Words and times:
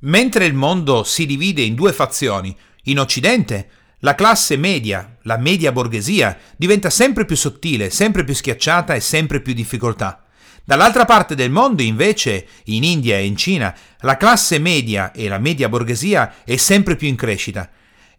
Mentre 0.00 0.44
il 0.44 0.52
mondo 0.52 1.04
si 1.04 1.24
divide 1.24 1.62
in 1.62 1.74
due 1.74 1.92
fazioni, 1.92 2.54
in 2.84 2.98
Occidente 2.98 3.68
la 4.00 4.14
classe 4.14 4.56
media, 4.58 5.16
la 5.22 5.38
media 5.38 5.72
borghesia, 5.72 6.36
diventa 6.54 6.90
sempre 6.90 7.24
più 7.24 7.34
sottile, 7.34 7.88
sempre 7.88 8.22
più 8.22 8.34
schiacciata 8.34 8.94
e 8.94 9.00
sempre 9.00 9.40
più 9.40 9.54
difficoltà. 9.54 10.22
Dall'altra 10.62 11.06
parte 11.06 11.34
del 11.34 11.50
mondo, 11.50 11.80
invece, 11.80 12.46
in 12.64 12.84
India 12.84 13.16
e 13.16 13.24
in 13.24 13.36
Cina, 13.36 13.74
la 14.00 14.18
classe 14.18 14.58
media 14.58 15.12
e 15.12 15.28
la 15.28 15.38
media 15.38 15.70
borghesia 15.70 16.44
è 16.44 16.56
sempre 16.56 16.96
più 16.96 17.08
in 17.08 17.16
crescita. 17.16 17.70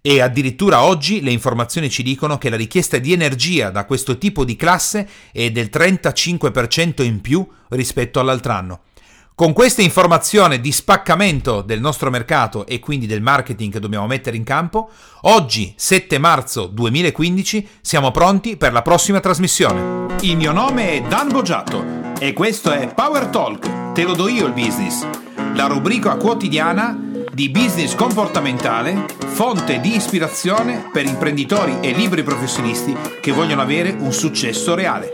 E 0.01 0.21
addirittura 0.21 0.83
oggi 0.83 1.21
le 1.21 1.31
informazioni 1.31 1.91
ci 1.91 2.01
dicono 2.01 2.39
che 2.39 2.49
la 2.49 2.55
richiesta 2.55 2.97
di 2.97 3.13
energia 3.13 3.69
da 3.69 3.85
questo 3.85 4.17
tipo 4.17 4.45
di 4.45 4.55
classe 4.55 5.07
è 5.31 5.51
del 5.51 5.69
35% 5.71 7.03
in 7.03 7.21
più 7.21 7.47
rispetto 7.69 8.19
all'altro 8.19 8.53
anno. 8.53 8.81
Con 9.39 9.53
questa 9.53 9.83
informazione 9.83 10.59
di 10.59 10.71
spaccamento 10.71 11.61
del 11.61 11.79
nostro 11.79 12.09
mercato 12.09 12.65
e 12.65 12.79
quindi 12.79 13.05
del 13.05 13.21
marketing 13.21 13.71
che 13.71 13.79
dobbiamo 13.79 14.07
mettere 14.07 14.35
in 14.35 14.43
campo, 14.43 14.89
oggi 15.21 15.75
7 15.77 16.17
marzo 16.17 16.65
2015 16.65 17.67
siamo 17.81 18.09
pronti 18.09 18.57
per 18.57 18.73
la 18.73 18.81
prossima 18.81 19.19
trasmissione. 19.19 20.15
Il 20.21 20.37
mio 20.37 20.51
nome 20.51 20.93
è 20.93 21.01
Dan 21.03 21.27
Boggiato 21.29 21.85
e 22.17 22.33
questo 22.33 22.71
è 22.71 22.91
Power 22.91 23.27
Talk, 23.27 23.91
te 23.91 24.05
lo 24.05 24.13
do 24.13 24.27
io 24.27 24.47
il 24.47 24.53
business, 24.53 25.05
la 25.53 25.67
rubrica 25.67 26.15
quotidiana 26.15 26.99
di 27.31 27.49
business 27.49 27.93
comportamentale, 27.93 29.05
fonte 29.27 29.79
di 29.79 29.95
ispirazione 29.95 30.89
per 30.91 31.05
imprenditori 31.05 31.77
e 31.81 31.91
libri 31.91 32.23
professionisti 32.23 32.97
che 33.21 33.31
vogliono 33.31 33.61
avere 33.61 33.91
un 33.99 34.11
successo 34.11 34.73
reale. 34.73 35.13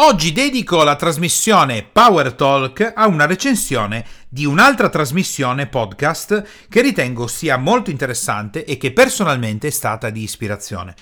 Oggi 0.00 0.30
dedico 0.30 0.84
la 0.84 0.94
trasmissione 0.94 1.82
Power 1.82 2.34
Talk 2.34 2.92
a 2.94 3.08
una 3.08 3.26
recensione 3.26 4.04
di 4.28 4.46
un'altra 4.46 4.88
trasmissione 4.88 5.66
podcast 5.66 6.68
che 6.68 6.82
ritengo 6.82 7.26
sia 7.26 7.56
molto 7.56 7.90
interessante 7.90 8.64
e 8.64 8.76
che 8.76 8.92
personalmente 8.92 9.66
è 9.66 9.70
stata 9.70 10.10
di 10.10 10.22
ispirazione. 10.22 10.94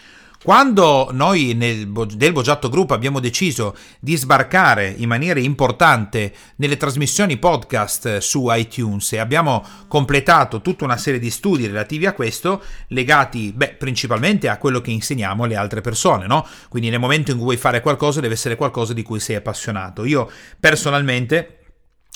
Quando 0.42 1.08
noi 1.12 1.54
nel, 1.54 1.90
del 1.90 2.32
Boggiatto 2.32 2.68
Group 2.68 2.92
abbiamo 2.92 3.20
deciso 3.20 3.76
di 3.98 4.16
sbarcare 4.16 4.94
in 4.96 5.08
maniera 5.08 5.40
importante 5.40 6.32
nelle 6.56 6.76
trasmissioni 6.76 7.36
podcast 7.36 8.18
su 8.18 8.46
iTunes 8.50 9.12
e 9.12 9.18
abbiamo 9.18 9.64
completato 9.88 10.60
tutta 10.60 10.84
una 10.84 10.96
serie 10.96 11.18
di 11.18 11.30
studi 11.30 11.66
relativi 11.66 12.06
a 12.06 12.12
questo, 12.12 12.62
legati 12.88 13.52
beh, 13.52 13.74
principalmente 13.78 14.48
a 14.48 14.58
quello 14.58 14.80
che 14.80 14.90
insegniamo 14.90 15.44
alle 15.44 15.56
altre 15.56 15.80
persone, 15.80 16.26
no? 16.26 16.46
Quindi 16.68 16.90
nel 16.90 17.00
momento 17.00 17.30
in 17.30 17.36
cui 17.36 17.46
vuoi 17.46 17.56
fare 17.56 17.80
qualcosa 17.80 18.20
deve 18.20 18.34
essere 18.34 18.56
qualcosa 18.56 18.92
di 18.92 19.02
cui 19.02 19.18
sei 19.18 19.36
appassionato. 19.36 20.04
Io 20.04 20.30
personalmente 20.60 21.65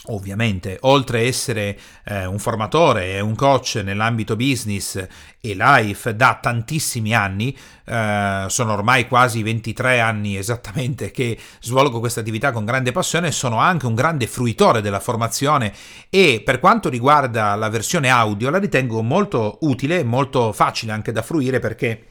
Ovviamente, 0.06 0.78
oltre 0.82 1.18
a 1.18 1.22
essere 1.22 1.78
eh, 2.04 2.24
un 2.24 2.38
formatore 2.38 3.12
e 3.12 3.20
un 3.20 3.34
coach 3.34 3.82
nell'ambito 3.84 4.34
business 4.34 4.96
e 5.38 5.54
life 5.54 6.16
da 6.16 6.38
tantissimi 6.40 7.14
anni, 7.14 7.54
eh, 7.84 8.46
sono 8.48 8.72
ormai 8.72 9.06
quasi 9.06 9.42
23 9.42 10.00
anni 10.00 10.38
esattamente 10.38 11.10
che 11.10 11.38
svolgo 11.60 12.00
questa 12.00 12.20
attività 12.20 12.50
con 12.50 12.64
grande 12.64 12.92
passione, 12.92 13.30
sono 13.30 13.58
anche 13.58 13.84
un 13.84 13.94
grande 13.94 14.26
fruitore 14.26 14.80
della 14.80 15.00
formazione. 15.00 15.70
E 16.08 16.40
per 16.42 16.60
quanto 16.60 16.88
riguarda 16.88 17.54
la 17.54 17.68
versione 17.68 18.08
audio 18.08 18.48
la 18.48 18.58
ritengo 18.58 19.02
molto 19.02 19.58
utile 19.60 20.02
molto 20.02 20.54
facile 20.54 20.92
anche 20.92 21.12
da 21.12 21.20
fruire 21.20 21.58
perché 21.58 22.04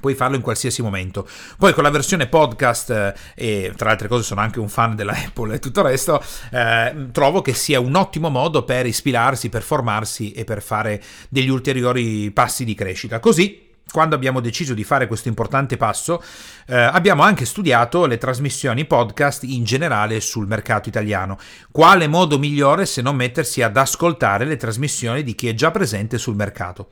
Puoi 0.00 0.14
farlo 0.14 0.36
in 0.36 0.42
qualsiasi 0.42 0.82
momento. 0.82 1.28
Poi 1.58 1.72
con 1.72 1.82
la 1.82 1.90
versione 1.90 2.26
podcast, 2.26 2.90
eh, 2.90 3.14
e 3.34 3.72
tra 3.76 3.90
altre 3.90 4.08
cose 4.08 4.22
sono 4.22 4.40
anche 4.40 4.58
un 4.58 4.68
fan 4.68 4.96
della 4.96 5.12
Apple 5.12 5.54
e 5.54 5.58
tutto 5.58 5.80
il 5.80 5.86
resto, 5.86 6.22
eh, 6.50 7.08
trovo 7.12 7.42
che 7.42 7.54
sia 7.54 7.78
un 7.78 7.94
ottimo 7.94 8.30
modo 8.30 8.64
per 8.64 8.86
ispirarsi, 8.86 9.48
per 9.48 9.62
formarsi 9.62 10.32
e 10.32 10.44
per 10.44 10.62
fare 10.62 11.02
degli 11.28 11.50
ulteriori 11.50 12.30
passi 12.30 12.64
di 12.64 12.74
crescita. 12.74 13.20
Così 13.20 13.70
quando 13.90 14.14
abbiamo 14.14 14.40
deciso 14.40 14.74
di 14.74 14.84
fare 14.84 15.06
questo 15.06 15.28
importante 15.28 15.76
passo, 15.76 16.22
eh, 16.66 16.74
abbiamo 16.74 17.22
anche 17.22 17.44
studiato 17.44 18.06
le 18.06 18.16
trasmissioni 18.16 18.86
podcast 18.86 19.42
in 19.44 19.64
generale 19.64 20.20
sul 20.20 20.46
mercato 20.46 20.88
italiano. 20.88 21.38
Quale 21.70 22.08
modo 22.08 22.38
migliore 22.38 22.86
se 22.86 23.02
non 23.02 23.16
mettersi 23.16 23.60
ad 23.60 23.76
ascoltare 23.76 24.46
le 24.46 24.56
trasmissioni 24.56 25.22
di 25.22 25.34
chi 25.34 25.48
è 25.48 25.54
già 25.54 25.70
presente 25.70 26.16
sul 26.16 26.36
mercato? 26.36 26.88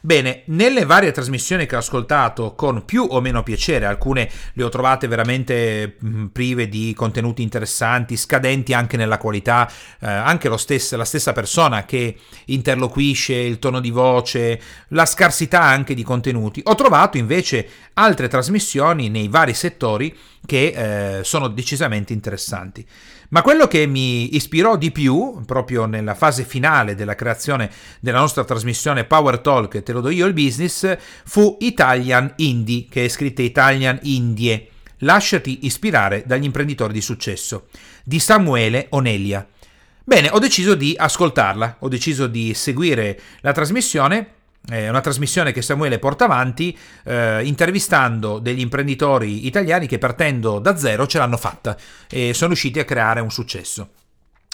Bene, 0.00 0.42
nelle 0.46 0.84
varie 0.84 1.10
trasmissioni 1.10 1.66
che 1.66 1.74
ho 1.74 1.78
ascoltato 1.78 2.54
con 2.54 2.84
più 2.84 3.06
o 3.08 3.20
meno 3.20 3.42
piacere, 3.42 3.86
alcune 3.86 4.30
le 4.52 4.62
ho 4.62 4.68
trovate 4.68 5.08
veramente 5.08 5.96
mm, 6.04 6.26
prive 6.26 6.68
di 6.68 6.94
contenuti 6.96 7.42
interessanti, 7.42 8.16
scadenti 8.16 8.72
anche 8.72 8.96
nella 8.96 9.18
qualità, 9.18 9.68
eh, 10.00 10.06
anche 10.06 10.48
stesso, 10.56 10.96
la 10.96 11.04
stessa 11.04 11.32
persona 11.32 11.84
che 11.84 12.16
interloquisce, 12.46 13.34
il 13.34 13.58
tono 13.58 13.80
di 13.80 13.90
voce, 13.90 14.60
la 14.88 15.06
scarsità 15.06 15.62
anche 15.62 15.94
di 15.94 16.02
contenuti. 16.02 16.60
Ho 16.64 16.74
trovato 16.74 17.16
invece 17.16 17.68
altre 17.94 18.28
trasmissioni 18.28 19.08
nei 19.08 19.28
vari 19.28 19.54
settori 19.54 20.16
che 20.48 21.18
eh, 21.18 21.24
sono 21.24 21.48
decisamente 21.48 22.14
interessanti. 22.14 22.82
Ma 23.28 23.42
quello 23.42 23.66
che 23.66 23.84
mi 23.84 24.34
ispirò 24.34 24.78
di 24.78 24.90
più, 24.90 25.42
proprio 25.44 25.84
nella 25.84 26.14
fase 26.14 26.44
finale 26.44 26.94
della 26.94 27.14
creazione 27.14 27.70
della 28.00 28.20
nostra 28.20 28.44
trasmissione 28.44 29.04
Power 29.04 29.40
Talk, 29.40 29.82
te 29.82 29.92
lo 29.92 30.00
do 30.00 30.08
io 30.08 30.24
il 30.24 30.32
business, 30.32 30.96
fu 31.26 31.58
Italian 31.60 32.32
Indie, 32.36 32.86
che 32.88 33.04
è 33.04 33.08
scritta 33.08 33.42
Italian 33.42 33.98
Indie. 34.04 34.68
Lasciati 35.00 35.66
ispirare 35.66 36.22
dagli 36.24 36.44
imprenditori 36.44 36.94
di 36.94 37.02
successo, 37.02 37.66
di 38.02 38.18
Samuele 38.18 38.86
Onelia. 38.88 39.46
Bene, 40.02 40.30
ho 40.32 40.38
deciso 40.38 40.74
di 40.74 40.94
ascoltarla, 40.96 41.76
ho 41.80 41.88
deciso 41.88 42.26
di 42.26 42.54
seguire 42.54 43.20
la 43.42 43.52
trasmissione 43.52 44.36
è 44.66 44.88
una 44.88 45.00
trasmissione 45.00 45.52
che 45.52 45.62
Samuele 45.62 45.98
porta 45.98 46.24
avanti 46.24 46.76
eh, 47.04 47.44
intervistando 47.44 48.38
degli 48.38 48.60
imprenditori 48.60 49.46
italiani 49.46 49.86
che 49.86 49.98
partendo 49.98 50.58
da 50.58 50.76
zero 50.76 51.06
ce 51.06 51.18
l'hanno 51.18 51.36
fatta 51.36 51.76
e 52.08 52.34
sono 52.34 52.48
riusciti 52.48 52.78
a 52.78 52.84
creare 52.84 53.20
un 53.20 53.30
successo. 53.30 53.88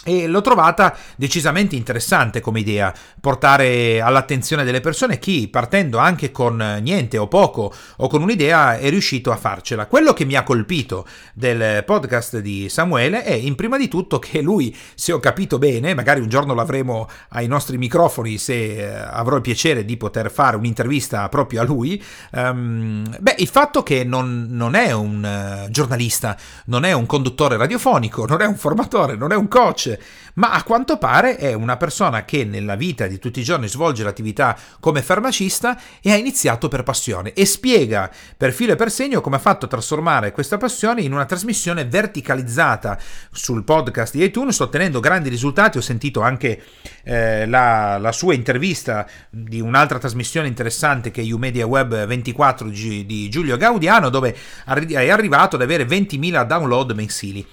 E 0.07 0.27
l'ho 0.27 0.41
trovata 0.41 0.95
decisamente 1.15 1.75
interessante 1.75 2.39
come 2.39 2.59
idea, 2.59 2.93
portare 3.19 4.01
all'attenzione 4.01 4.63
delle 4.63 4.79
persone 4.79 5.17
chi, 5.17 5.47
partendo 5.47 5.97
anche 5.97 6.31
con 6.31 6.77
niente 6.79 7.17
o 7.17 7.27
poco 7.27 7.73
o 7.97 8.07
con 8.07 8.21
un'idea, 8.21 8.77
è 8.77 8.89
riuscito 8.91 9.31
a 9.31 9.35
farcela. 9.35 9.87
Quello 9.87 10.13
che 10.13 10.23
mi 10.23 10.35
ha 10.35 10.43
colpito 10.43 11.07
del 11.33 11.83
podcast 11.83 12.37
di 12.37 12.69
Samuele 12.69 13.23
è 13.23 13.33
in 13.33 13.55
prima 13.55 13.77
di 13.79 13.87
tutto 13.87 14.19
che 14.19 14.41
lui, 14.41 14.75
se 14.93 15.11
ho 15.11 15.19
capito 15.19 15.57
bene, 15.57 15.95
magari 15.95 16.19
un 16.19 16.29
giorno 16.29 16.53
l'avremo 16.53 17.09
ai 17.29 17.47
nostri 17.47 17.79
microfoni 17.79 18.37
se 18.37 18.75
eh, 18.75 18.85
avrò 18.85 19.37
il 19.37 19.41
piacere 19.41 19.85
di 19.85 19.97
poter 19.97 20.29
fare 20.29 20.55
un'intervista 20.55 21.27
proprio 21.29 21.61
a 21.61 21.63
lui, 21.63 21.99
um, 22.33 23.03
beh, 23.19 23.35
il 23.39 23.47
fatto 23.47 23.81
che 23.81 24.03
non, 24.03 24.49
non 24.51 24.75
è 24.75 24.91
un 24.91 25.65
uh, 25.65 25.69
giornalista, 25.71 26.37
non 26.65 26.83
è 26.83 26.91
un 26.91 27.07
conduttore 27.07 27.57
radiofonico, 27.57 28.27
non 28.27 28.41
è 28.41 28.45
un 28.45 28.55
formatore, 28.55 29.15
non 29.15 29.31
è 29.31 29.35
un 29.35 29.47
coach, 29.47 29.94
ma 30.35 30.51
a 30.51 30.63
quanto 30.63 30.97
pare 30.97 31.37
è 31.37 31.53
una 31.53 31.77
persona 31.77 32.25
che 32.25 32.43
nella 32.43 32.75
vita 32.75 33.07
di 33.07 33.19
tutti 33.19 33.39
i 33.39 33.43
giorni 33.43 33.67
svolge 33.67 34.03
l'attività 34.03 34.57
come 34.79 35.01
farmacista 35.01 35.79
e 36.01 36.11
ha 36.11 36.15
iniziato 36.15 36.67
per 36.67 36.83
passione 36.83 37.33
e 37.33 37.45
spiega 37.45 38.09
per 38.37 38.53
filo 38.53 38.73
e 38.73 38.75
per 38.75 38.91
segno 38.91 39.21
come 39.21 39.37
ha 39.37 39.39
fatto 39.39 39.65
a 39.65 39.69
trasformare 39.69 40.31
questa 40.31 40.57
passione 40.57 41.01
in 41.01 41.13
una 41.13 41.25
trasmissione 41.25 41.85
verticalizzata 41.85 42.97
sul 43.31 43.63
podcast 43.63 44.15
di 44.15 44.23
iTunes, 44.23 44.59
ottenendo 44.59 44.99
grandi 44.99 45.29
risultati. 45.29 45.77
Ho 45.77 45.81
sentito 45.81 46.21
anche 46.21 46.61
eh, 47.03 47.45
la, 47.45 47.97
la, 47.97 48.11
sua 48.11 48.33
intervista 48.33 49.07
di 49.29 49.59
un'altra 49.59 49.99
trasmissione 49.99 50.47
interessante 50.47 51.11
che 51.11 51.21
è 51.21 51.31
UMedia 51.31 51.65
Web 51.65 52.05
24 52.05 52.69
di 52.69 53.29
Giulio 53.29 53.57
Gaudiano, 53.57 54.09
dove 54.09 54.35
è 54.65 55.09
arrivato 55.09 55.55
ad 55.55 55.61
avere 55.61 55.85
20.000 55.85 56.45
download 56.45 56.91
mensili 56.91 57.45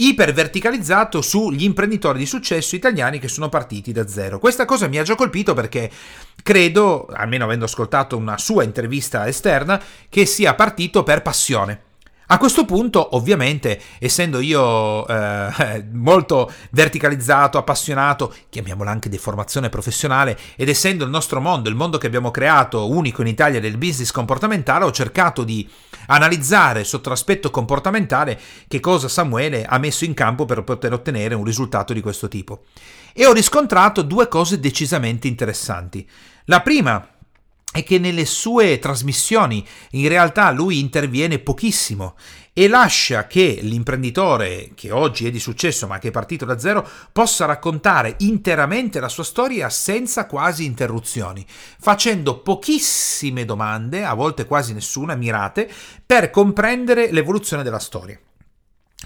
iperverticalizzato 0.00 1.20
sugli 1.20 1.64
imprenditori 1.64 2.18
di 2.18 2.26
successo 2.26 2.74
italiani 2.74 3.18
che 3.18 3.28
sono 3.28 3.48
partiti 3.48 3.92
da 3.92 4.08
zero. 4.08 4.38
Questa 4.38 4.64
cosa 4.64 4.88
mi 4.88 4.98
ha 4.98 5.02
già 5.02 5.14
colpito 5.14 5.52
perché 5.52 5.90
credo, 6.42 7.06
almeno 7.12 7.44
avendo 7.44 7.66
ascoltato 7.66 8.16
una 8.16 8.38
sua 8.38 8.64
intervista 8.64 9.28
esterna, 9.28 9.80
che 10.08 10.24
sia 10.24 10.54
partito 10.54 11.02
per 11.02 11.22
passione. 11.22 11.82
A 12.32 12.38
questo 12.38 12.64
punto, 12.64 13.16
ovviamente, 13.16 13.80
essendo 13.98 14.38
io 14.38 15.06
eh, 15.06 15.84
molto 15.92 16.50
verticalizzato, 16.70 17.58
appassionato, 17.58 18.32
chiamiamola 18.48 18.88
anche 18.88 19.08
deformazione 19.08 19.68
professionale, 19.68 20.38
ed 20.54 20.68
essendo 20.68 21.02
il 21.02 21.10
nostro 21.10 21.40
mondo, 21.40 21.68
il 21.68 21.74
mondo 21.74 21.98
che 21.98 22.06
abbiamo 22.06 22.30
creato, 22.30 22.88
unico 22.88 23.20
in 23.22 23.26
Italia 23.26 23.58
del 23.58 23.76
business 23.78 24.12
comportamentale, 24.12 24.84
ho 24.84 24.92
cercato 24.92 25.42
di 25.42 25.68
analizzare 26.10 26.84
sotto 26.84 27.08
l'aspetto 27.08 27.50
comportamentale 27.50 28.38
che 28.68 28.80
cosa 28.80 29.08
Samuele 29.08 29.64
ha 29.64 29.78
messo 29.78 30.04
in 30.04 30.14
campo 30.14 30.44
per 30.44 30.62
poter 30.62 30.92
ottenere 30.92 31.34
un 31.34 31.44
risultato 31.44 31.92
di 31.92 32.00
questo 32.00 32.28
tipo. 32.28 32.64
E 33.12 33.26
ho 33.26 33.32
riscontrato 33.32 34.02
due 34.02 34.28
cose 34.28 34.60
decisamente 34.60 35.28
interessanti. 35.28 36.08
La 36.44 36.60
prima 36.62 37.06
è 37.72 37.84
che 37.84 37.98
nelle 37.98 38.24
sue 38.24 38.80
trasmissioni 38.80 39.64
in 39.92 40.08
realtà 40.08 40.50
lui 40.50 40.80
interviene 40.80 41.38
pochissimo 41.38 42.16
e 42.52 42.68
lascia 42.68 43.26
che 43.26 43.58
l'imprenditore 43.62 44.72
che 44.74 44.90
oggi 44.90 45.26
è 45.26 45.30
di 45.30 45.38
successo 45.38 45.86
ma 45.86 45.98
che 45.98 46.08
è 46.08 46.10
partito 46.10 46.44
da 46.44 46.58
zero 46.58 46.86
possa 47.12 47.44
raccontare 47.44 48.16
interamente 48.18 48.98
la 49.00 49.08
sua 49.08 49.24
storia 49.24 49.68
senza 49.70 50.26
quasi 50.26 50.64
interruzioni, 50.64 51.46
facendo 51.48 52.40
pochissime 52.40 53.44
domande, 53.44 54.04
a 54.04 54.14
volte 54.14 54.46
quasi 54.46 54.72
nessuna, 54.72 55.14
mirate, 55.14 55.70
per 56.04 56.30
comprendere 56.30 57.12
l'evoluzione 57.12 57.62
della 57.62 57.78
storia. 57.78 58.18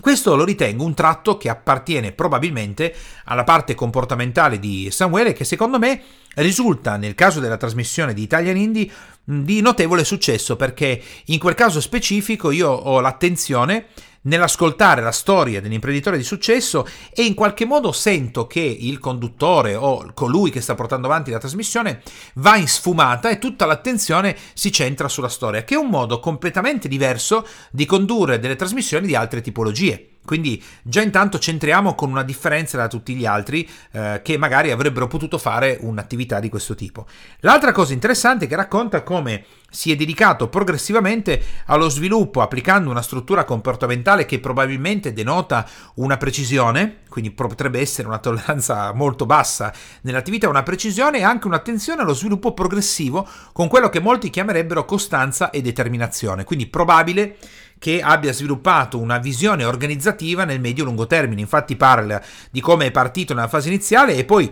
Questo 0.00 0.35
lo 0.35 0.44
ritengo 0.44 0.85
un 0.85 0.94
tratto 0.94 1.37
che 1.37 1.49
appartiene 1.49 2.11
probabilmente 2.11 2.93
alla 3.26 3.44
parte 3.44 3.75
comportamentale 3.75 4.58
di 4.58 4.90
Samuele 4.90 5.32
che 5.32 5.44
secondo 5.44 5.79
me 5.79 6.02
risulta 6.37 6.97
nel 6.97 7.15
caso 7.15 7.41
della 7.41 7.57
trasmissione 7.57 8.15
di 8.15 8.23
Italian 8.23 8.57
Indie 8.57 8.91
di 9.25 9.61
notevole 9.61 10.05
successo 10.05 10.57
perché 10.57 11.01
in 11.27 11.39
quel 11.39 11.55
caso 11.55 11.81
specifico 11.81 12.51
io 12.51 12.71
ho 12.71 13.01
l'attenzione 13.01 13.87
nell'ascoltare 14.25 15.03
la 15.03 15.13
storia 15.13 15.61
dell'imprenditore 15.61 16.17
di 16.17 16.23
successo 16.23 16.87
e 17.13 17.25
in 17.25 17.35
qualche 17.35 17.65
modo 17.65 17.93
sento 17.93 18.47
che 18.47 18.61
il 18.61 18.99
conduttore 18.99 19.75
o 19.75 20.13
colui 20.15 20.51
che 20.51 20.61
sta 20.61 20.75
portando 20.75 21.07
avanti 21.07 21.31
la 21.31 21.39
trasmissione 21.39 22.03
va 22.35 22.57
in 22.57 22.69
sfumata 22.69 23.29
e 23.31 23.39
tutta 23.39 23.67
l'attenzione 23.67 24.37
si 24.55 24.73
centra 24.73 25.09
sulla 25.09 25.29
storia, 25.29 25.65
che 25.65 25.75
è 25.75 25.79
un 25.79 25.89
modo 25.89 26.21
completamente 26.21 26.89
diverso 26.89 27.47
di 27.71 27.87
condurre 27.87 28.39
delle 28.39 28.57
trasmissioni 28.57 29.07
di 29.07 29.15
altre 29.15 29.41
tipologie. 29.41 30.13
Quindi 30.25 30.62
già 30.82 31.03
intanto 31.03 31.38
centriamo 31.38 31.94
con 31.94 32.11
una 32.11 32.23
differenza 32.23 32.76
da 32.76 32.88
tutti 32.88 33.15
gli 33.15 33.26
altri 33.26 33.69
eh, 33.93 34.21
che 34.23 34.38
magari 34.38 34.71
avrebbero 34.71 35.06
potuto 35.06 35.37
fare 35.38 35.79
un'attività 35.81 36.41
di 36.41 36.49
questo 36.49 36.75
tipo. 36.75 37.06
L'altra 37.41 37.73
cosa 37.73 37.93
interessante 37.93 38.47
è 38.47 38.49
che 38.49 38.56
racconta 38.56 39.03
come 39.03 39.44
si 39.75 39.91
è 39.91 39.97
dedicato 39.97 40.49
progressivamente 40.49 41.43
allo 41.67 41.88
sviluppo 41.88 42.41
applicando 42.41 42.91
una 42.91 43.03
struttura 43.03 43.44
comportamentale 43.44 44.25
che 44.25 44.38
probabilmente 44.38 45.12
denota 45.12 45.69
una 45.97 46.17
precisione, 46.17 47.00
quindi 47.09 47.32
potrebbe 47.32 47.81
essere 47.81 48.06
una 48.06 48.19
tolleranza 48.19 48.93
molto 48.94 49.26
bassa 49.26 49.73
nell'attività, 50.03 50.49
una 50.49 50.62
precisione 50.62 51.19
e 51.19 51.23
anche 51.25 51.49
un'attenzione 51.49 52.03
allo 52.03 52.15
sviluppo 52.15 52.55
progressivo 52.55 53.29
con 53.53 53.69
quello 53.69 53.88
che 53.88 54.00
molti 54.00 54.31
chiamerebbero 54.31 54.85
costanza 54.85 55.50
e 55.50 55.61
determinazione. 55.61 56.44
Quindi 56.44 56.67
probabile 56.67 57.37
che 57.85 58.01
abbia 58.01 58.33
sviluppato 58.33 58.99
una 58.99 59.19
visione 59.19 59.63
organizzativa 59.63 60.47
nel 60.47 60.59
medio-lungo 60.59 61.07
termine. 61.07 61.43
Infatti 61.43 61.77
parla 61.77 62.19
di 62.51 62.63
come 62.63 62.87
è 62.87 62.91
partito 62.91 63.35
nella 63.35 63.47
fase 63.47 63.69
iniziale 63.69 64.15
e 64.15 64.25
poi 64.25 64.51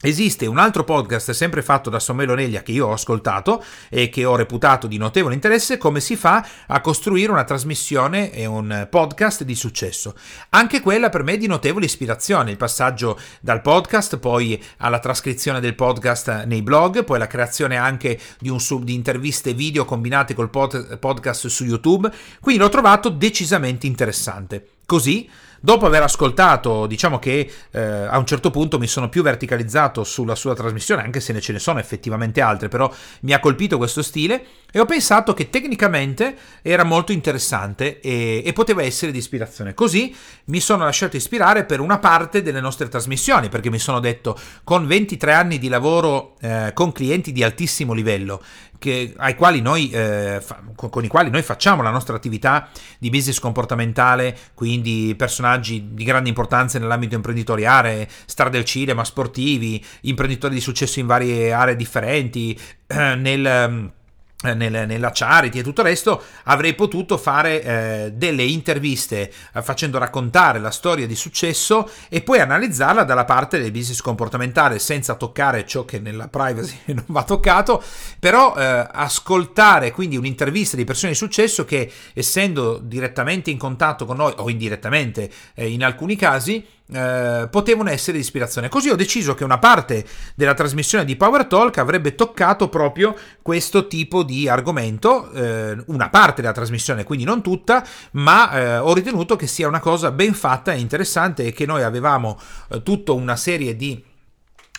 Esiste 0.00 0.46
un 0.46 0.58
altro 0.58 0.84
podcast 0.84 1.32
sempre 1.32 1.60
fatto 1.60 1.90
da 1.90 1.98
Samuele 1.98 2.30
Oneglia 2.30 2.62
che 2.62 2.70
io 2.70 2.86
ho 2.86 2.92
ascoltato 2.92 3.64
e 3.88 4.08
che 4.08 4.24
ho 4.24 4.36
reputato 4.36 4.86
di 4.86 4.96
notevole 4.96 5.34
interesse, 5.34 5.76
come 5.76 5.98
si 5.98 6.14
fa 6.14 6.46
a 6.68 6.80
costruire 6.80 7.32
una 7.32 7.42
trasmissione 7.42 8.30
e 8.30 8.46
un 8.46 8.86
podcast 8.88 9.42
di 9.42 9.56
successo. 9.56 10.14
Anche 10.50 10.82
quella 10.82 11.08
per 11.08 11.24
me 11.24 11.32
è 11.32 11.36
di 11.36 11.48
notevole 11.48 11.86
ispirazione, 11.86 12.52
il 12.52 12.56
passaggio 12.56 13.18
dal 13.40 13.60
podcast 13.60 14.18
poi 14.18 14.62
alla 14.76 15.00
trascrizione 15.00 15.58
del 15.58 15.74
podcast 15.74 16.44
nei 16.44 16.62
blog, 16.62 17.02
poi 17.02 17.18
la 17.18 17.26
creazione 17.26 17.74
anche 17.74 18.20
di, 18.38 18.50
un 18.50 18.60
sub, 18.60 18.84
di 18.84 18.94
interviste 18.94 19.52
video 19.52 19.84
combinate 19.84 20.32
col 20.32 20.48
pod, 20.48 20.98
podcast 20.98 21.48
su 21.48 21.64
YouTube, 21.64 22.08
quindi 22.40 22.62
l'ho 22.62 22.68
trovato 22.68 23.08
decisamente 23.08 23.88
interessante. 23.88 24.64
Così 24.86 25.28
Dopo 25.60 25.86
aver 25.86 26.02
ascoltato, 26.02 26.86
diciamo 26.86 27.18
che 27.18 27.50
eh, 27.70 27.80
a 27.80 28.16
un 28.16 28.26
certo 28.26 28.50
punto 28.50 28.78
mi 28.78 28.86
sono 28.86 29.08
più 29.08 29.22
verticalizzato 29.22 30.04
sulla 30.04 30.34
sua 30.34 30.54
trasmissione, 30.54 31.02
anche 31.02 31.20
se 31.20 31.38
ce 31.40 31.52
ne 31.52 31.58
sono 31.58 31.80
effettivamente 31.80 32.40
altre, 32.40 32.68
però 32.68 32.92
mi 33.20 33.32
ha 33.32 33.40
colpito 33.40 33.76
questo 33.76 34.02
stile 34.02 34.44
e 34.70 34.78
ho 34.78 34.84
pensato 34.84 35.34
che 35.34 35.50
tecnicamente 35.50 36.36
era 36.62 36.84
molto 36.84 37.12
interessante 37.12 38.00
e, 38.00 38.42
e 38.44 38.52
poteva 38.52 38.82
essere 38.82 39.10
di 39.10 39.18
ispirazione. 39.18 39.74
Così 39.74 40.14
mi 40.46 40.60
sono 40.60 40.84
lasciato 40.84 41.16
ispirare 41.16 41.64
per 41.64 41.80
una 41.80 41.98
parte 41.98 42.42
delle 42.42 42.60
nostre 42.60 42.88
trasmissioni, 42.88 43.48
perché 43.48 43.70
mi 43.70 43.78
sono 43.78 43.98
detto, 43.98 44.38
con 44.62 44.86
23 44.86 45.32
anni 45.32 45.58
di 45.58 45.68
lavoro 45.68 46.36
eh, 46.40 46.70
con 46.74 46.92
clienti 46.92 47.32
di 47.32 47.42
altissimo 47.42 47.94
livello, 47.94 48.42
che, 48.78 49.14
noi, 49.60 49.90
eh, 49.90 50.40
fa, 50.40 50.62
con, 50.74 50.88
con, 50.88 51.04
i 51.04 51.08
quali 51.08 51.30
noi 51.30 51.42
facciamo 51.42 51.82
la 51.82 51.90
nostra 51.90 52.16
attività 52.16 52.68
di 52.98 53.10
business 53.10 53.38
comportamentale, 53.38 54.36
quindi 54.54 55.14
personaggi 55.16 55.88
di 55.92 56.04
grande 56.04 56.28
importanza 56.28 56.78
nell'ambito 56.78 57.14
imprenditoriale, 57.14 58.08
star 58.26 58.50
del 58.50 58.64
cinema, 58.64 59.04
sportivi, 59.04 59.84
imprenditori 60.02 60.54
di 60.54 60.60
successo 60.60 61.00
in 61.00 61.06
varie 61.06 61.52
aree 61.52 61.76
differenti, 61.76 62.58
eh, 62.86 63.14
nel 63.16 63.96
eh, 64.44 64.54
nel, 64.54 64.86
nella 64.86 65.10
charity 65.12 65.58
e 65.58 65.62
tutto 65.64 65.80
il 65.80 65.88
resto, 65.88 66.22
avrei 66.44 66.74
potuto 66.76 67.18
fare 67.18 67.62
eh, 67.62 68.12
delle 68.14 68.44
interviste 68.44 69.32
eh, 69.52 69.62
facendo 69.62 69.98
raccontare 69.98 70.60
la 70.60 70.70
storia 70.70 71.08
di 71.08 71.16
successo 71.16 71.90
e 72.08 72.22
poi 72.22 72.38
analizzarla 72.38 73.02
dalla 73.02 73.24
parte 73.24 73.58
del 73.58 73.72
business 73.72 74.00
comportamentale 74.00 74.78
senza 74.78 75.16
toccare 75.16 75.66
ciò 75.66 75.84
che 75.84 75.98
nella 75.98 76.28
privacy 76.28 76.78
non 76.94 77.06
va 77.08 77.24
toccato, 77.24 77.82
però 78.20 78.54
eh, 78.56 78.86
ascoltare 78.92 79.90
quindi 79.90 80.16
un'intervista 80.16 80.76
di 80.76 80.84
persone 80.84 81.10
di 81.12 81.18
successo 81.18 81.64
che 81.64 81.90
essendo 82.14 82.78
direttamente 82.78 83.50
in 83.50 83.58
contatto 83.58 84.06
con 84.06 84.18
noi 84.18 84.34
o 84.36 84.48
indirettamente 84.48 85.28
eh, 85.54 85.68
in 85.68 85.82
alcuni 85.82 86.14
casi 86.14 86.64
eh, 86.90 87.48
potevano 87.50 87.90
essere 87.90 88.16
di 88.16 88.22
ispirazione. 88.22 88.68
Così 88.68 88.88
ho 88.88 88.96
deciso 88.96 89.34
che 89.34 89.44
una 89.44 89.58
parte 89.58 90.06
della 90.34 90.54
trasmissione 90.54 91.04
di 91.04 91.16
Power 91.16 91.46
Talk 91.46 91.78
avrebbe 91.78 92.14
toccato 92.14 92.68
proprio 92.68 93.14
questo 93.42 93.86
tipo 93.86 94.22
di 94.22 94.48
argomento, 94.48 95.30
eh, 95.32 95.76
una 95.86 96.08
parte 96.08 96.40
della 96.40 96.54
trasmissione, 96.54 97.04
quindi 97.04 97.24
non 97.24 97.42
tutta, 97.42 97.84
ma 98.12 98.52
eh, 98.52 98.76
ho 98.78 98.94
ritenuto 98.94 99.36
che 99.36 99.46
sia 99.46 99.68
una 99.68 99.80
cosa 99.80 100.10
ben 100.10 100.34
fatta 100.34 100.72
e 100.72 100.78
interessante 100.78 101.44
e 101.44 101.52
che 101.52 101.66
noi 101.66 101.82
avevamo 101.82 102.38
eh, 102.70 102.82
tutta 102.82 103.12
una 103.12 103.36
serie 103.36 103.76
di 103.76 104.02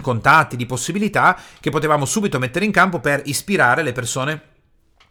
contatti, 0.01 0.55
di 0.55 0.65
possibilità 0.65 1.37
che 1.59 1.69
potevamo 1.69 2.05
subito 2.05 2.39
mettere 2.39 2.65
in 2.65 2.71
campo 2.71 2.99
per 2.99 3.21
ispirare 3.25 3.83
le 3.83 3.91
persone 3.91 4.41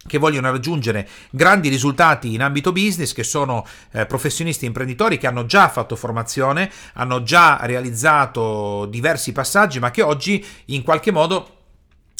che 0.08 0.18
vogliono 0.18 0.50
raggiungere 0.50 1.08
grandi 1.30 1.68
risultati 1.68 2.34
in 2.34 2.42
ambito 2.42 2.72
business, 2.72 3.12
che 3.12 3.22
sono 3.22 3.64
eh, 3.92 4.06
professionisti 4.06 4.64
e 4.64 4.68
imprenditori 4.68 5.18
che 5.18 5.28
hanno 5.28 5.46
già 5.46 5.68
fatto 5.68 5.94
formazione, 5.94 6.68
hanno 6.94 7.22
già 7.22 7.60
realizzato 7.62 8.86
diversi 8.86 9.30
passaggi, 9.30 9.78
ma 9.78 9.92
che 9.92 10.02
oggi 10.02 10.44
in 10.66 10.82
qualche 10.82 11.12
modo 11.12 11.57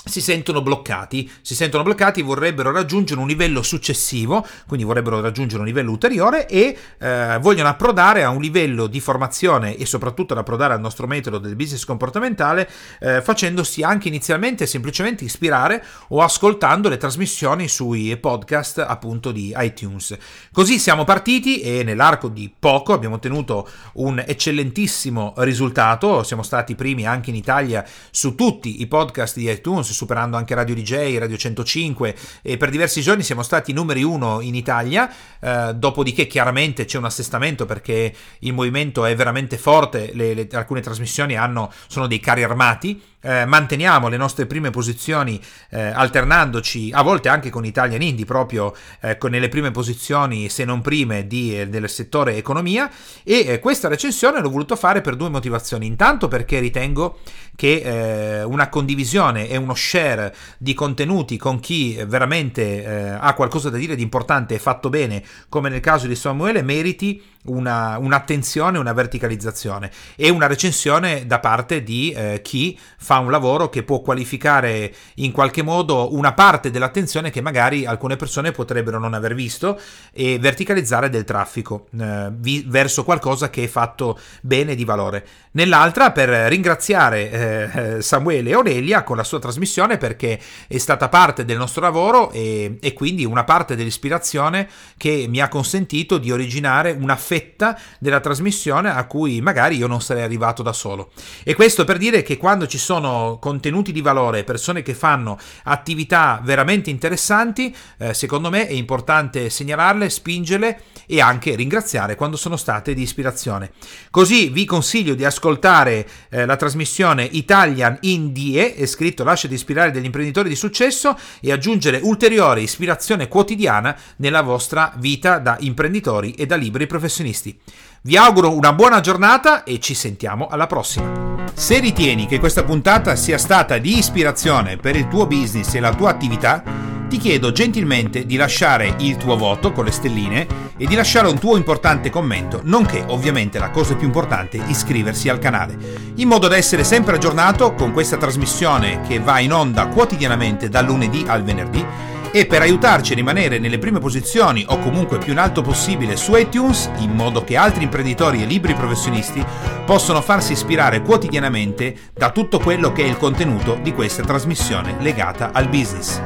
si 0.09 0.21
sentono 0.21 0.63
bloccati, 0.63 1.31
si 1.43 1.55
sentono 1.55 1.83
bloccati, 1.83 2.23
vorrebbero 2.23 2.73
raggiungere 2.73 3.21
un 3.21 3.27
livello 3.27 3.63
successivo, 3.63 4.47
quindi 4.67 4.85
vorrebbero 4.85 5.21
raggiungere 5.21 5.61
un 5.61 5.67
livello 5.67 5.91
ulteriore 5.91 6.47
e 6.49 6.77
eh, 6.99 7.39
vogliono 7.41 7.69
approdare 7.69 8.25
a 8.25 8.31
un 8.31 8.41
livello 8.41 8.87
di 8.87 9.01
formazione 9.01 9.77
e 9.77 9.87
soprattutto 9.87 10.33
ad 10.33 10.39
approdare 10.39 10.75
al 10.75 10.81
nostro 10.81 11.07
metodo 11.07 11.39
del 11.39 11.57
business 11.57 11.85
comportamentale 11.85 12.69
eh, 13.01 13.23
facendosi 13.23 13.83
anche 13.83 14.09
inizialmente 14.09 14.67
semplicemente 14.67 15.25
ispirare 15.25 15.85
o 16.09 16.23
ascoltando 16.23 16.89
le 16.89 16.97
trasmissioni 16.97 17.69
sui 17.69 18.17
podcast 18.17 18.79
appunto 18.79 19.33
di 19.33 19.55
iTunes. 19.57 20.17
Così 20.53 20.79
siamo 20.79 21.05
partiti 21.05 21.61
e 21.61 21.83
nell'arco 21.83 22.29
di 22.29 22.53
poco 22.57 22.93
abbiamo 22.93 23.17
ottenuto 23.17 23.69
un 23.95 24.23
eccellentissimo 24.25 25.35
risultato, 25.39 26.23
siamo 26.23 26.43
stati 26.43 26.75
primi 26.75 27.07
anche 27.07 27.31
in 27.31 27.37
Italia 27.37 27.85
su 28.11 28.35
tutti 28.35 28.81
i 28.81 28.87
podcast 28.87 29.37
di 29.37 29.51
iTunes 29.51 29.91
superando 29.99 30.37
anche 30.37 30.55
Radio 30.55 30.77
DJ, 30.77 31.19
Radio 31.19 31.37
105 31.37 32.15
e 32.43 32.57
per 32.57 32.71
diversi 32.71 33.01
giorni 33.01 33.25
siamo 33.25 33.43
stati 33.43 33.73
numeri 33.73 34.05
uno 34.05 34.41
in 34.41 34.55
Italia, 34.55 35.13
eh, 35.41 35.75
dopodiché 35.75 36.29
chiaramente 36.29 36.85
c'è 36.85 36.99
un 36.99 37.05
assestamento 37.05 37.67
perché 37.67 38.15
il 38.41 38.53
movimento 38.53 39.05
è 39.05 39.17
veramente 39.17 39.59
forte, 39.59 40.13
le, 40.15 40.35
le, 40.35 40.49
alcune 40.53 40.81
trasmissioni 40.81 41.37
hanno, 41.37 41.73
sono 41.89 42.07
dei 42.07 42.21
carri 42.21 42.45
armati, 42.45 43.03
eh, 43.21 43.45
manteniamo 43.45 44.09
le 44.09 44.17
nostre 44.17 44.47
prime 44.47 44.71
posizioni 44.71 45.41
eh, 45.71 45.81
alternandoci 45.81 46.91
a 46.93 47.03
volte 47.03 47.29
anche 47.29 47.51
con 47.51 47.65
Italian 47.65 48.01
Indie 48.01 48.25
proprio 48.25 48.75
eh, 49.01 49.19
nelle 49.29 49.49
prime 49.49 49.73
posizioni 49.73 50.49
se 50.49 50.65
non 50.65 50.81
prime 50.81 51.27
di, 51.27 51.59
eh, 51.59 51.69
del 51.69 51.89
settore 51.89 52.37
economia. 52.37 52.89
E 53.25 53.45
eh, 53.47 53.59
questa 53.59 53.89
recensione 53.89 54.41
l'ho 54.41 54.51
voluto 54.51 54.77
fare 54.77 55.01
per 55.01 55.17
due 55.17 55.31
motivazioni. 55.31 55.87
Intanto 55.87 56.29
perché 56.29 56.61
ritengo 56.61 57.19
che 57.57 57.81
eh, 57.81 58.43
una 58.45 58.69
condivisione 58.69 59.49
e 59.49 59.57
uno 59.57 59.75
share 59.79 60.35
di 60.59 60.75
contenuti 60.75 61.37
con 61.37 61.61
chi 61.61 62.03
veramente 62.07 63.17
ha 63.19 63.33
qualcosa 63.35 63.71
da 63.71 63.79
dire 63.79 63.95
di 63.95 64.03
importante 64.03 64.55
e 64.55 64.59
fatto 64.59 64.89
bene 64.89 65.23
come 65.49 65.69
nel 65.69 65.81
caso 65.81 66.07
di 66.07 66.15
Samuele 66.15 66.63
meriti 66.63 67.23
una, 67.45 67.99
un'attenzione, 67.99 68.79
una 68.79 68.93
verticalizzazione 68.93 69.91
e 70.17 70.29
una 70.29 70.47
recensione 70.47 71.27
da 71.27 71.39
parte 71.39 71.83
di 71.83 72.11
eh, 72.11 72.41
chi 72.43 72.79
fa 72.99 73.19
un 73.19 73.31
lavoro 73.31 73.69
che 73.69 73.83
può 73.83 74.01
qualificare 74.01 74.93
in 75.17 75.33
qualche 75.33 75.63
modo 75.63 76.15
una 76.15 76.33
parte 76.33 76.71
dell'attenzione 76.71 77.31
che 77.31 77.41
magari 77.41 77.87
alcune 77.87 78.17
persone 78.17 78.53
potrebbero 78.53 78.99
non 78.99 79.15
aver 79.15 79.35
visto 79.35 79.81
e 80.13 80.39
verticalizzare 80.39 81.09
del 81.09 81.25
traffico 81.25 81.87
eh, 81.99 82.29
vi, 82.33 82.65
verso 82.67 83.05
qualcosa 83.05 83.51
che 83.51 83.65
è 83.65 83.69
fatto 83.69 84.19
bene 84.43 84.75
di 84.75 84.85
valore. 84.85 85.27
Nell'altra 85.53 86.13
per 86.13 86.29
ringraziare 86.29 87.31
eh, 87.31 87.97
eh 87.97 88.03
Samuele 88.03 88.55
Onelia 88.55 89.03
con 89.03 89.17
la 89.17 89.25
sua 89.25 89.39
trasmissione 89.39 89.99
perché 89.99 90.39
è 90.67 90.79
stata 90.79 91.09
parte 91.09 91.45
del 91.45 91.57
nostro 91.57 91.83
lavoro 91.83 92.31
e, 92.31 92.79
e 92.81 92.93
quindi 92.93 93.25
una 93.25 93.45
parte 93.45 93.77
dell'ispirazione 93.77 94.69
che 94.97 95.27
mi 95.29 95.41
ha 95.41 95.49
consentito 95.49 96.19
di 96.19 96.31
originare 96.31 96.97
una 96.99 97.17
fetta 97.29 97.79
della 97.99 98.21
trasmissione 98.21 98.89
a 98.89 99.05
cui 99.05 99.43
magari 99.43 99.77
io 99.77 99.87
non 99.87 100.01
sarei 100.01 100.23
arrivato 100.23 100.63
da 100.63 100.73
solo. 100.73 101.11
E 101.45 101.55
questo 101.55 101.85
per 101.85 101.99
dire 101.99 102.23
che 102.23 102.39
quando 102.39 102.67
ci 102.67 102.79
sono 102.79 103.37
contenuti 103.39 103.93
di 103.93 104.01
valore, 104.01 104.45
persone 104.45 104.81
che 104.81 104.95
fanno 104.95 105.37
attività 105.65 106.41
veramente 106.43 106.89
interessanti, 106.89 107.75
eh, 107.99 108.15
secondo 108.15 108.49
me 108.49 108.67
è 108.67 108.73
importante 108.73 109.51
segnalarle, 109.51 110.09
spingerle 110.09 110.81
e 111.07 111.21
anche 111.21 111.55
ringraziare 111.55 112.15
quando 112.15 112.39
sono 112.39 112.57
state 112.57 112.95
di 112.95 113.03
ispirazione. 113.03 113.73
Così 114.11 114.49
vi 114.49 114.65
consiglio 114.65 115.15
di 115.15 115.27
ascoltare 115.27 116.09
eh, 116.31 116.47
la 116.47 116.57
trasmissione 116.57 117.25
Italian 117.25 117.99
Indie, 118.01 118.75
è 118.75 118.87
scritto 118.87 119.23
Lasciati 119.23 119.53
ispirare 119.53 119.91
degli 119.91 120.07
imprenditori 120.07 120.49
di 120.49 120.57
successo 120.57 121.19
e 121.43 121.53
aggiungere 121.53 122.01
ulteriore 122.03 122.63
ispirazione 122.63 123.29
quotidiana 123.29 123.95
nella 124.17 124.41
vostra 124.41 124.95
vita 124.97 125.39
da 125.39 125.59
imprenditori 125.61 126.33
e 126.33 126.47
da 126.47 126.57
liberi 126.57 126.87
professionisti. 127.19 127.59
Vi 128.03 128.17
auguro 128.17 128.55
una 128.55 128.73
buona 128.73 129.01
giornata 129.01 129.65
e 129.65 129.81
ci 129.81 129.95
sentiamo 129.95 130.47
alla 130.47 130.67
prossima. 130.67 131.47
Se 131.53 131.81
ritieni 131.81 132.27
che 132.27 132.39
questa 132.39 132.63
puntata 132.63 133.17
sia 133.17 133.39
stata 133.39 133.79
di 133.79 133.99
ispirazione 133.99 134.77
per 134.77 134.97
il 134.97 135.09
tuo 135.09 135.27
business 135.27 135.75
e 135.75 135.81
la 135.81 135.95
tua 135.95 136.11
attività, 136.11 136.63
ti 137.09 137.17
chiedo 137.17 137.53
gentilmente 137.53 138.27
di 138.27 138.37
lasciare 138.37 138.95
il 138.99 139.17
tuo 139.17 139.37
voto 139.37 139.73
con 139.73 139.85
le 139.85 139.91
stelline 139.91 140.47
e 140.77 140.87
di 140.87 140.95
lasciare 140.95 141.27
un 141.27 141.39
tuo 141.39 141.57
importante 141.57 142.11
commento, 142.11 142.61
nonché 142.65 143.03
ovviamente 143.09 143.59
la 143.59 143.71
cosa 143.71 143.97
più 143.97 144.07
importante, 144.07 144.63
iscriversi 144.67 145.29
al 145.29 145.39
canale, 145.39 145.77
in 146.17 146.29
modo 146.29 146.49
da 146.49 146.57
essere 146.57 146.85
sempre 146.85 147.17
aggiornato 147.17 147.73
con 147.75 147.93
questa 147.93 148.19
trasmissione 148.19 149.01
che 149.09 149.19
va 149.19 149.41
in 149.41 149.53
onda 149.53 149.87
quotidianamente 149.87 150.69
dal 150.69 150.85
lunedì 150.85 151.25
al 151.27 151.43
venerdì 151.43 151.85
e 152.33 152.47
per 152.47 152.63
aiutarci 152.63 153.13
a 153.13 153.17
rimanere 153.17 153.59
nelle 153.59 153.79
prime 153.79 153.99
posizioni 153.99 154.65
o 154.69 154.79
comunque 154.79 155.19
più 155.19 155.33
in 155.33 155.39
alto 155.39 155.63
possibile 155.63 156.17
su 156.17 156.37
iTunes, 156.37 156.91
in 156.99 157.11
modo 157.11 157.45
che 157.45 157.57
altri 157.57 157.85
imprenditori 157.85 158.43
e 158.43 158.47
libri 158.47 158.75
professionisti 158.75 159.45
possano 159.85 160.21
farsi 160.21 160.53
ispirare 160.53 161.03
quotidianamente 161.03 161.95
da 162.13 162.31
tutto 162.31 162.59
quello 162.59 162.93
che 162.93 163.05
è 163.05 163.07
il 163.07 163.17
contenuto 163.17 163.79
di 163.83 163.93
questa 163.93 164.23
trasmissione 164.23 164.97
legata 165.01 165.51
al 165.53 165.69
business. 165.69 166.21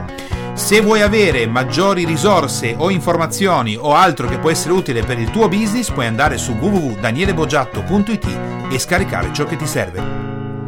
Se 0.55 0.81
vuoi 0.83 1.01
avere 1.01 1.47
maggiori 1.47 2.05
risorse 2.05 2.75
o 2.77 2.91
informazioni 2.91 3.75
o 3.75 3.95
altro 3.95 4.29
che 4.29 4.39
può 4.39 4.51
essere 4.51 4.75
utile 4.75 5.03
per 5.03 5.19
il 5.19 5.31
tuo 5.31 5.49
business, 5.49 5.91
puoi 5.91 6.07
andare 6.07 6.37
su 6.37 6.53
www.danielebogiatto.it 6.53 8.39
e 8.71 8.79
scaricare 8.79 9.33
ciò 9.33 9.45
che 9.47 9.57
ti 9.57 9.67
serve. 9.67 10.21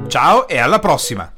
Ciao 0.09 0.49
e 0.49 0.59
alla 0.59 0.79
prossima! 0.79 1.31